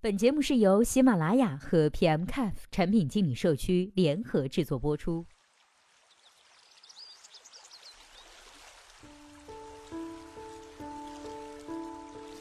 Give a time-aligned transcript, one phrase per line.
[0.00, 5.24] 本节目是由喜马拉雅和 pm caf 产品经理社区联合制作播出。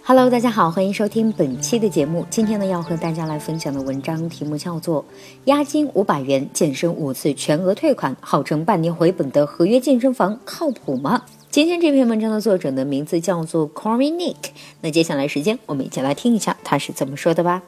[0.06, 2.26] Hello，大家好，欢迎收听本期的节目。
[2.30, 5.02] 今天呢，要和大家来分享的文章题目叫做
[5.46, 11.24] 《押金五百元，健身五次全额退款，号称半年回本的合约健身房靠谱吗？
[11.50, 14.52] 今天这篇文章的作者呢，名字叫做 Corey Nick。
[14.82, 17.64] 那接下来时间，我们一起来听一下他是怎么说的吧。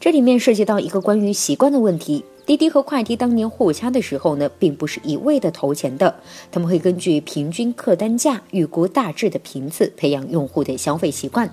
[0.00, 2.24] 这里面涉及到一个关于习惯的问题。
[2.46, 6.14] 滴滴和快滴当年互掐的时候呢，并不是一味的投钱的，
[6.52, 11.50] 他们会根据平均客单价、预估大致的频次，培养用户的消费习惯。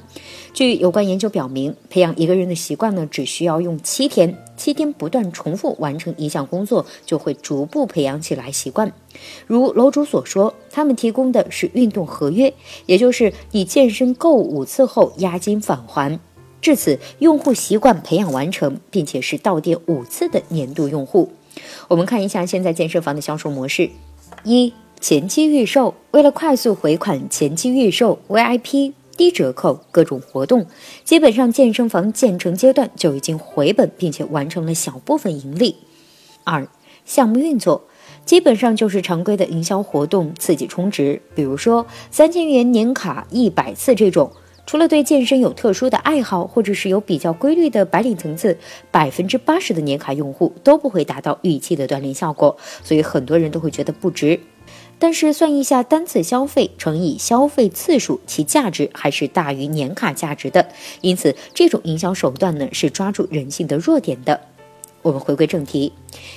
[0.53, 8.91] 据有关研究表明，培养一个人的习惯呢，只需要用七天，七天不断重复完成一项工作，就会逐步培养起来习惯。
[9.47, 12.53] 如楼主所说，他们提供的是运动合约，
[12.85, 16.19] 也就是你健身够五次后，押金返还。
[16.61, 21.31] 至此，用户习惯培养完成，并且是到店五次的年度用户。
[21.87, 23.89] 我们看一下现在健身房的销售模式：
[24.43, 30.67] 一、前期预售，为了快速回款，前期预售 VIP 低折扣，各种活动，
[31.03, 35.77] 基本上健身房建成阶段就已经回本，并且完成了小部分盈利。
[36.43, 36.67] 二、
[37.05, 37.87] 项目运作，
[38.23, 44.31] 基本上就是常规的营销活动，刺激充值，比如说三千元年卡一百次这种。
[44.71, 48.57] 除了对健身有特殊的爱好，或者是有比较规律的白领层次，
[48.89, 54.39] 百分之八十的年卡用户都不会达到预期的锻炼效果，所以很多人都会觉得不值。
[54.97, 60.69] 但是算一下单次消费乘以消费次数，其价值还是大于年卡价值的。
[61.01, 64.39] 因此，这种营销手段呢是抓住人性的弱点的。
[65.01, 65.93] 我们回归正题，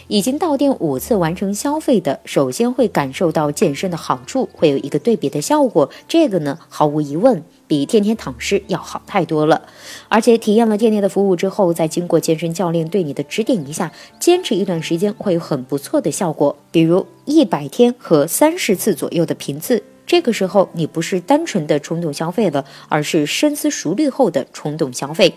[0.08, 5.90] 已经到店五次完成消费的，首先会感受到健身的好处，会有一个对比的效果。
[6.08, 7.42] 这个呢，毫无疑问。
[7.66, 9.62] 比天天躺尸要好太多了，
[10.08, 19.82] 而且体验了店内的服务之后，再经过健身教练对你的指点一下，坚持一段时间会有很不错的效果，比如一百天和三十次左右的频次。
[20.06, 25.34] 这个时候，你不是单纯的冲动消费了，而是深思熟虑后的冲动消费。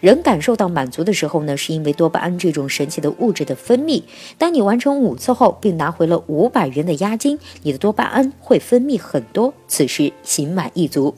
[0.00, 4.02] 人感受到满足的时候呢，是因为多巴胺这种神奇的物质的分泌。
[4.38, 11.14] 当你完成五次后，并拿回了五百元的押金，你的多巴胺会分泌很多，此时心满意足。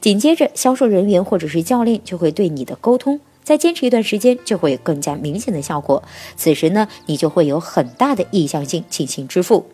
[0.00, 3.20] 紧接着，销售人员或者是教练就会对你的沟通。
[3.48, 6.02] 再坚持一段时间，就会有更加明显的效果。
[6.36, 9.64] 此时呢，你就会有很大的意向性进行支付。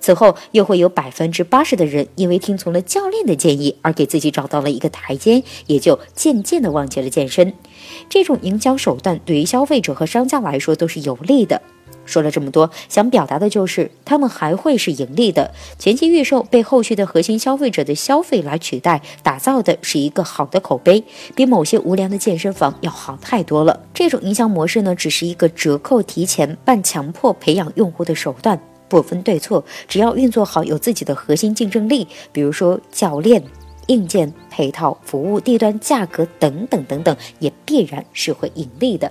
[0.00, 7.54] 此后，又会有百分之八十的人因为听从了教练的建议而给自己找到了一个台阶，也就渐渐的忘记了健身。
[8.10, 11.62] 这种营销手段对于消费者和商家来说都是有利的。
[12.12, 15.50] 说了这么多，想表达的就是他们还会是盈利的。
[15.78, 21.02] 前期预售被后续的核心消费者的消费来取代，打造的是一个好的口碑，
[21.34, 23.80] 比某些无良的健身房要好太多了。
[23.94, 33.42] 这种营销模式呢，只是一个折扣、提前、半强迫培养用户的手段，不分对错，只要运作好，有自己的核心竞争力，比如说教练、
[33.86, 39.10] 硬件、配套、服务、地段、价格等等等等，也必然是会盈利的。